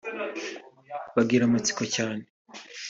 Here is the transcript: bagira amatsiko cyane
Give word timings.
bagira 1.15 1.43
amatsiko 1.45 1.83
cyane 1.95 2.23